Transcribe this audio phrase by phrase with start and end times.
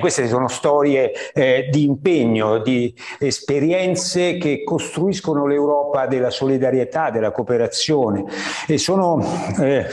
[0.00, 8.24] Queste sono storie eh, di impegno, di esperienze che costruiscono l'Europa della solidarietà, della cooperazione.
[8.66, 9.22] E sono
[9.60, 9.86] eh,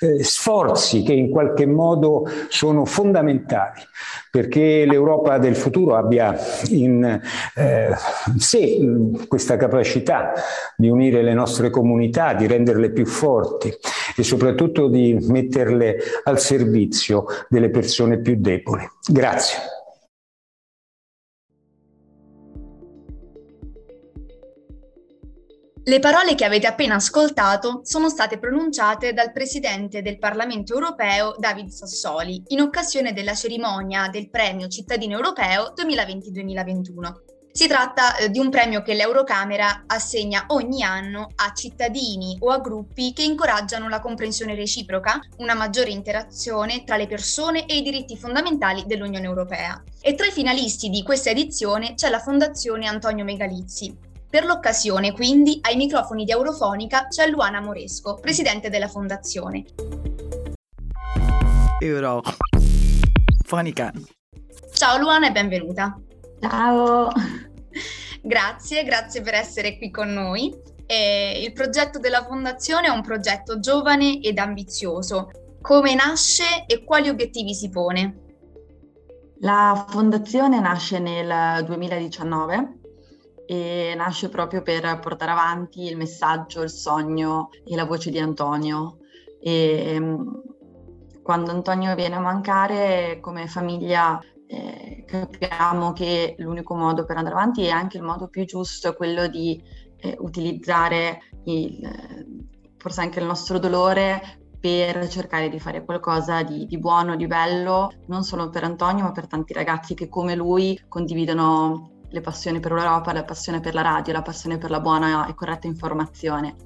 [0.00, 3.82] eh, sforzi che in qualche modo sono fondamentali
[4.30, 6.36] perché l'Europa del futuro abbia
[6.68, 7.20] in
[7.54, 7.88] eh,
[8.36, 8.78] sé
[9.26, 10.32] questa capacità
[10.76, 13.72] di unire le nostre comunità, di renderle più forti
[14.16, 18.88] e soprattutto di metterle al servizio delle persone più deboli.
[19.08, 19.79] Grazie.
[25.90, 31.70] Le parole che avete appena ascoltato sono state pronunciate dal Presidente del Parlamento europeo David
[31.70, 37.14] Sassoli in occasione della cerimonia del Premio Cittadino Europeo 2020-2021.
[37.50, 42.60] Si tratta eh, di un premio che l'Eurocamera assegna ogni anno a cittadini o a
[42.60, 48.16] gruppi che incoraggiano la comprensione reciproca, una maggiore interazione tra le persone e i diritti
[48.16, 49.82] fondamentali dell'Unione Europea.
[50.00, 55.58] E tra i finalisti di questa edizione c'è la Fondazione Antonio Megalizzi, per l'occasione, quindi,
[55.62, 59.64] ai microfoni di Eurofonica c'è Luana Moresco, presidente della fondazione.
[61.80, 62.32] Eurofonica.
[64.72, 66.00] Ciao Luana e benvenuta.
[66.38, 67.08] Ciao.
[68.22, 70.56] Grazie, grazie per essere qui con noi.
[70.86, 75.30] E il progetto della fondazione è un progetto giovane ed ambizioso.
[75.60, 78.18] Come nasce e quali obiettivi si pone?
[79.40, 82.79] La fondazione nasce nel 2019
[83.50, 88.98] e nasce proprio per portare avanti il messaggio, il sogno e la voce di Antonio.
[89.40, 90.42] E ehm,
[91.20, 97.62] quando Antonio viene a mancare come famiglia eh, capiamo che l'unico modo per andare avanti
[97.64, 99.60] e anche il modo più giusto è quello di
[99.96, 106.78] eh, utilizzare il, forse anche il nostro dolore per cercare di fare qualcosa di, di,
[106.78, 111.98] buono, di bello, non solo per Antonio, ma per tanti ragazzi che come lui condividono
[112.10, 115.34] le passioni per l'Europa, la passione per la radio, la passione per la buona e
[115.34, 116.56] corretta informazione.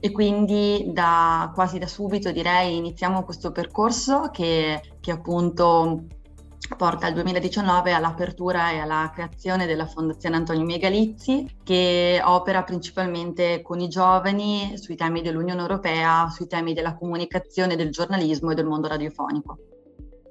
[0.00, 6.06] E quindi da, quasi da subito direi iniziamo questo percorso che, che appunto
[6.76, 13.80] porta al 2019 all'apertura e alla creazione della Fondazione Antonio Megalizzi che opera principalmente con
[13.80, 18.88] i giovani sui temi dell'Unione Europea, sui temi della comunicazione, del giornalismo e del mondo
[18.88, 19.58] radiofonico.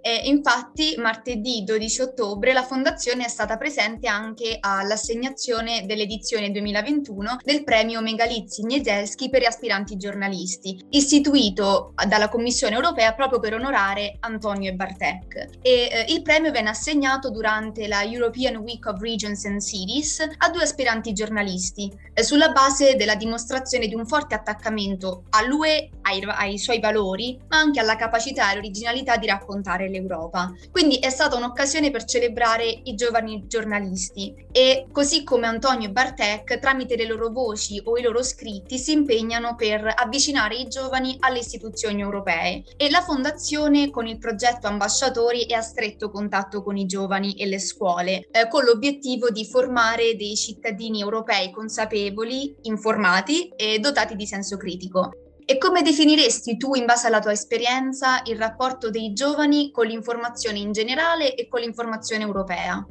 [0.02, 7.64] E infatti martedì 12 ottobre la Fondazione è stata presente anche all'assegnazione dell'edizione 2021 del
[7.64, 14.72] premio Megalizzi Gnieselski per gli aspiranti giornalisti, istituito dalla Commissione europea proprio per onorare Antonio
[14.72, 15.50] e Bartek.
[15.62, 20.50] E eh, il premio venne assegnato durante la European Week of Regions and Cities a
[20.50, 26.58] due aspiranti giornalisti, eh, sulla base della dimostrazione di un forte attaccamento all'UE, ai, ai
[26.58, 30.52] suoi valori, ma anche alla capacità e originalità di raccontare l'Europa.
[30.72, 36.60] Quindi è stata un'occasione per celebrare i giovani giornalisti e così come Antonio e Bartek,
[36.60, 41.40] tramite le loro voci o i loro scritti, si impegnano per avvicinare i giovani alle
[41.40, 42.64] istituzioni europee.
[42.78, 47.46] E la Fondazione con il progetto Ambasciatori è a stretto contatto con i giovani e
[47.46, 54.26] le scuole, eh, con l'obiettivo di formare dei cittadini europei consapevoli, informati e dotati di
[54.26, 55.12] senso critico.
[55.52, 60.60] E come definiresti tu, in base alla tua esperienza, il rapporto dei giovani con l'informazione
[60.60, 62.88] in generale e con l'informazione europea?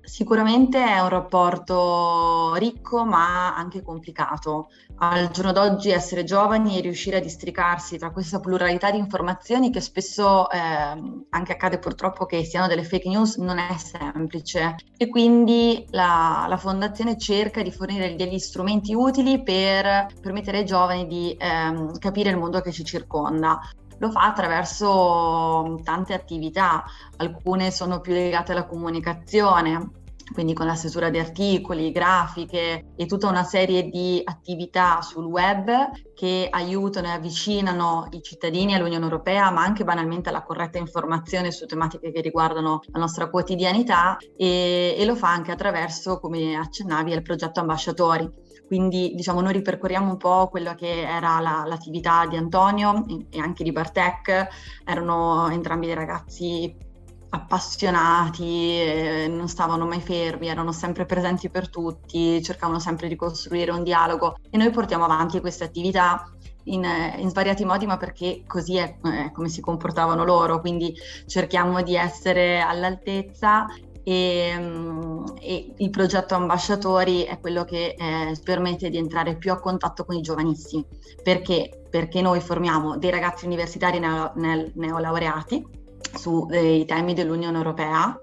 [0.00, 4.70] Sicuramente è un rapporto ricco ma anche complicato.
[5.04, 9.80] Al giorno d'oggi essere giovani e riuscire a districarsi tra questa pluralità di informazioni che
[9.80, 14.76] spesso eh, anche accade purtroppo che siano delle fake news non è semplice.
[14.96, 21.08] E quindi la, la Fondazione cerca di fornire degli strumenti utili per permettere ai giovani
[21.08, 23.58] di eh, capire il mondo che ci circonda.
[23.98, 26.84] Lo fa attraverso tante attività,
[27.16, 30.01] alcune sono più legate alla comunicazione,
[30.32, 35.70] quindi con la stesura di articoli, grafiche e tutta una serie di attività sul web
[36.14, 41.66] che aiutano e avvicinano i cittadini all'Unione Europea, ma anche banalmente alla corretta informazione su
[41.66, 47.22] tematiche che riguardano la nostra quotidianità e, e lo fa anche attraverso, come accennavi, il
[47.22, 48.30] progetto Ambasciatori.
[48.66, 53.64] Quindi diciamo noi ripercorriamo un po' quello che era la, l'attività di Antonio e anche
[53.64, 54.48] di Bartek,
[54.84, 56.90] erano entrambi dei ragazzi
[57.34, 63.70] appassionati, eh, non stavano mai fermi, erano sempre presenti per tutti, cercavano sempre di costruire
[63.70, 66.30] un dialogo e noi portiamo avanti queste attività
[66.64, 66.86] in,
[67.16, 70.94] in, svariati modi, ma perché così è eh, come si comportavano loro, quindi
[71.26, 73.66] cerchiamo di essere all'altezza
[74.04, 79.58] e, mm, e, il progetto Ambasciatori è quello che eh, permette di entrare più a
[79.58, 80.84] contatto con i giovanissimi.
[81.22, 81.86] Perché?
[81.88, 85.80] Perché noi formiamo dei ragazzi universitari neo, neolaureati
[86.14, 88.16] sui eh, temi dell'Unione Europea.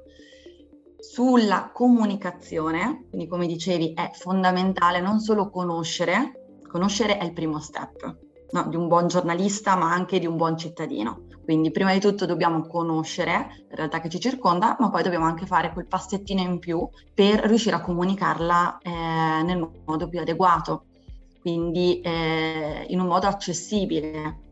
[0.98, 8.18] Sulla comunicazione, quindi come dicevi è fondamentale non solo conoscere, conoscere è il primo step
[8.52, 11.26] no, di un buon giornalista ma anche di un buon cittadino.
[11.44, 15.48] Quindi prima di tutto dobbiamo conoscere la realtà che ci circonda, ma poi dobbiamo anche
[15.48, 20.86] fare quel passettino in più per riuscire a comunicarla eh, nel modo più adeguato,
[21.42, 24.49] quindi eh, in un modo accessibile,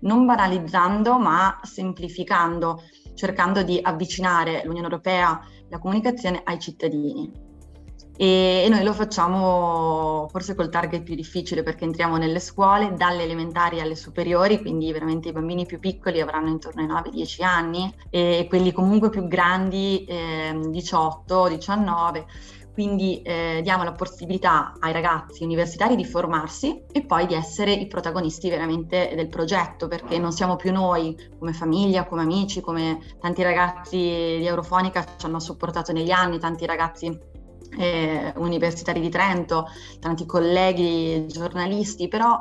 [0.00, 2.82] non banalizzando ma semplificando,
[3.14, 7.48] cercando di avvicinare l'Unione Europea, la comunicazione ai cittadini.
[8.16, 13.80] E, noi lo facciamo forse col target più difficile perché entriamo nelle scuole dalle elementari
[13.80, 18.72] alle superiori, quindi veramente i bambini più piccoli avranno intorno ai 9-10 anni e quelli
[18.72, 22.24] comunque più grandi eh, 18-19
[22.72, 27.86] quindi eh, diamo la possibilità ai ragazzi universitari di formarsi e poi di essere i
[27.86, 33.42] protagonisti veramente del progetto, perché non siamo più noi come famiglia, come amici, come tanti
[33.42, 37.28] ragazzi di Eurofonica ci hanno supportato negli anni, tanti ragazzi
[37.78, 39.66] eh, universitari di Trento,
[39.98, 42.40] tanti colleghi giornalisti, però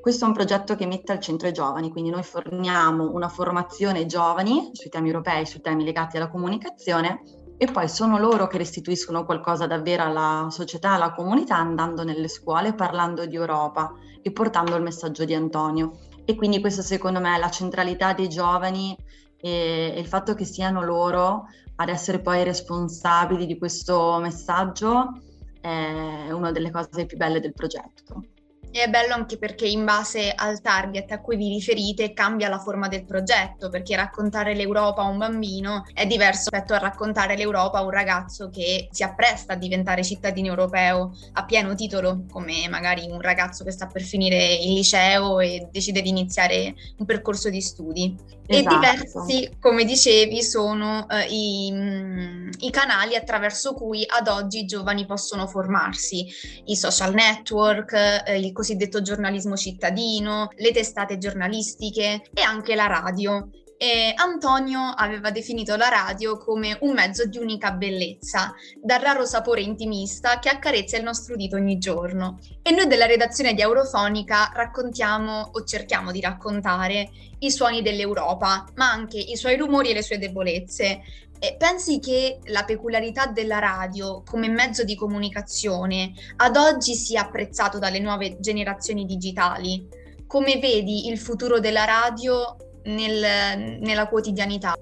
[0.00, 3.98] questo è un progetto che mette al centro i giovani, quindi noi forniamo una formazione
[3.98, 7.22] ai giovani sui temi europei, sui temi legati alla comunicazione
[7.62, 12.72] e poi sono loro che restituiscono qualcosa davvero alla società, alla comunità, andando nelle scuole,
[12.72, 13.92] parlando di Europa
[14.22, 15.98] e portando il messaggio di Antonio.
[16.24, 18.96] E quindi questa secondo me è la centralità dei giovani
[19.36, 25.20] e, il fatto che siano loro ad essere poi responsabili di questo messaggio
[25.60, 28.22] è una delle cose più belle del progetto.
[28.72, 32.60] E è bello anche perché in base al target a cui vi riferite cambia la
[32.60, 37.78] forma del progetto, perché raccontare l'Europa a un bambino è diverso rispetto a raccontare l'Europa
[37.78, 43.08] a un ragazzo che si appresta a diventare cittadino europeo a pieno titolo, come magari
[43.10, 47.60] un ragazzo che sta per finire il liceo e decide di iniziare un percorso di
[47.60, 48.38] studi.
[48.46, 48.74] Esatto.
[48.74, 54.64] E diversi, come dicevi, sono uh, i, mm, i canali attraverso cui ad oggi i
[54.64, 56.26] giovani possono formarsi,
[56.64, 63.48] i social network, uh, il cosiddetto giornalismo cittadino, le testate giornalistiche e anche la radio.
[63.78, 69.62] E Antonio aveva definito la radio come un mezzo di unica bellezza, dal raro sapore
[69.62, 72.38] intimista che accarezza il nostro udito ogni giorno.
[72.60, 77.08] E noi della redazione di Eurofonica raccontiamo o cerchiamo di raccontare
[77.38, 81.00] i suoni dell'Europa, ma anche i suoi rumori e le sue debolezze,
[81.42, 87.78] e pensi che la peculiarità della radio come mezzo di comunicazione ad oggi sia apprezzato
[87.78, 89.88] dalle nuove generazioni digitali?
[90.26, 94.76] Come vedi il futuro della radio nel, nella quotidianità?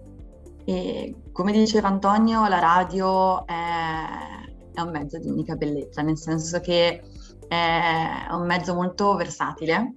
[0.64, 3.52] E come diceva Antonio, la radio è,
[4.74, 7.02] è un mezzo di unica bellezza, nel senso che
[7.46, 9.92] è un mezzo molto versatile,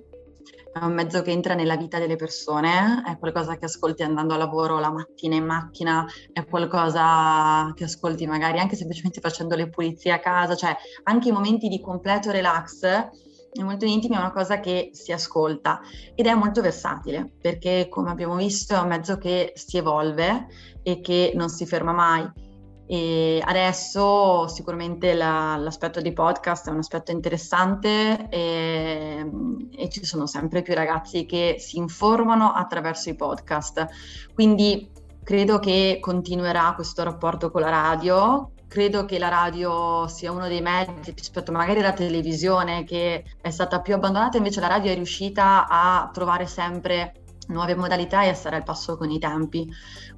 [0.74, 4.38] è un mezzo che entra nella vita delle persone, è qualcosa che ascolti andando a
[4.38, 10.12] lavoro la mattina in macchina, è qualcosa che ascolti magari anche semplicemente facendo le pulizie
[10.12, 12.86] a casa, cioè anche i momenti di completo relax
[13.54, 15.82] è molto intimi, è una cosa che si ascolta
[16.16, 20.48] ed è molto versatile perché come abbiamo visto è un mezzo che si evolve
[20.84, 22.50] e che non si ferma mai
[22.92, 29.26] e adesso sicuramente la, l'aspetto dei podcast è un aspetto interessante e,
[29.78, 33.88] e, ci sono sempre più ragazzi che si informano attraverso i podcast.
[34.34, 34.92] Quindi
[35.24, 38.52] credo che continuerà questo rapporto con la radio.
[38.68, 43.80] Credo che la radio sia uno dei mezzi rispetto magari alla televisione che è stata
[43.80, 47.21] più abbandonata, invece la radio è riuscita a trovare sempre
[47.52, 49.70] nuove modalità e a stare al passo con i tempi.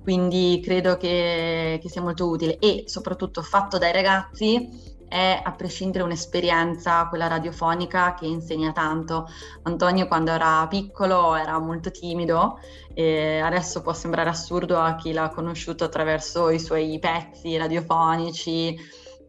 [0.02, 6.04] Quindi credo che, che sia molto utile e soprattutto fatto dai ragazzi è a prescindere
[6.04, 9.28] un'esperienza, quella radiofonica, che insegna tanto.
[9.62, 12.58] Antonio quando era piccolo era molto timido
[12.96, 18.76] e adesso può sembrare assurdo a chi l'ha conosciuto attraverso i suoi pezzi radiofonici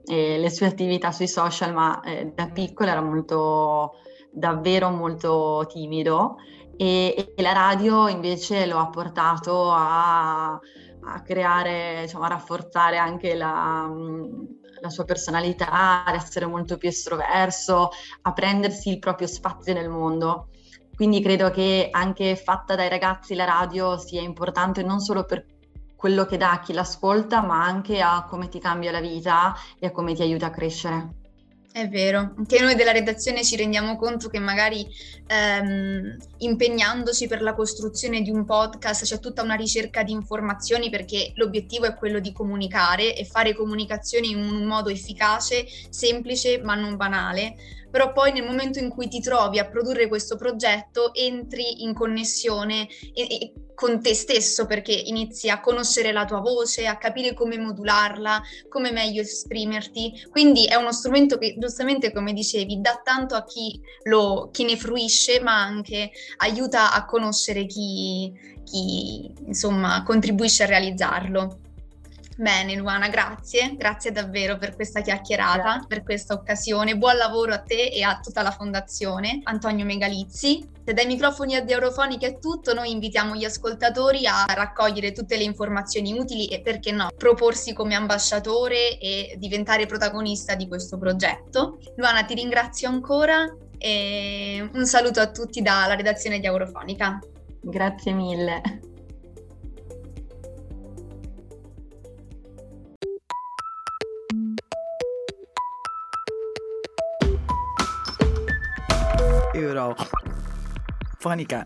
[0.07, 3.97] e le sue attività sui social, ma eh, da piccolo era molto,
[4.31, 6.37] davvero molto timido
[6.77, 13.35] e, e la radio invece lo ha portato a, a creare, diciamo, a rafforzare anche
[13.35, 13.91] la,
[14.81, 17.91] la sua personalità, ad essere molto più estroverso,
[18.23, 20.49] a prendersi il proprio spazio nel mondo.
[20.95, 25.45] Quindi credo che anche fatta dai ragazzi la radio sia importante non solo per
[25.97, 29.87] quello che dà a chi l'ascolta, ma anche a come ti cambia la vita e
[29.87, 31.24] a come ti aiuta a crescere.
[31.75, 34.87] È vero, anche noi della redazione ci rendiamo conto che magari
[35.27, 41.33] ehm, impegnandoci per la costruzione di un podcast c'è tutta una ricerca di informazioni perché
[41.35, 46.95] l'obiettivo è quello di comunicare e fare comunicazione in un modo efficace, semplice ma non
[46.95, 47.57] banale
[47.95, 52.89] però poi nel momento in cui ti trovi a produrre questo progetto entri in connessione
[53.15, 57.57] e, e con te stesso perché inizi a conoscere la tua voce, a capire come
[57.57, 60.27] modularla, come meglio esprimerti.
[60.29, 64.77] Quindi è uno strumento che giustamente, come dicevi, dà tanto a chi, lo, chi ne
[64.77, 68.33] fruisce, ma anche aiuta a conoscere chi,
[68.65, 71.59] chi insomma contribuisce a realizzarlo.
[72.37, 75.87] Bene Luana, grazie, grazie davvero per questa chiacchierata, grazie.
[75.87, 76.97] per questa occasione.
[76.97, 79.41] Buon lavoro a te e a tutta la fondazione.
[79.45, 80.69] Antonio Megalizzi.
[80.85, 85.45] Se dai microfoni di Eurofonica è tutto, noi invitiamo gli ascoltatori a raccogliere tutte le
[85.45, 91.79] informazioni utili e perché no, proporsi come ambasciatore e diventare protagonista di questo progetto.
[91.97, 93.47] Luana, ti ringrazio ancora
[93.79, 97.19] e un saluto a tutti dalla redazione di Eurofonica.
[97.61, 98.93] Grazie mille.
[109.77, 109.87] เรา
[111.23, 111.63] ฟานิกะ